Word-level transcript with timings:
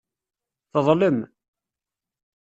Teḍlem. 0.71 1.19